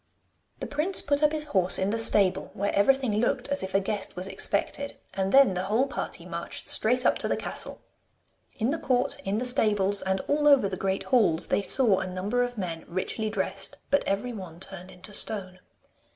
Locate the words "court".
8.79-9.17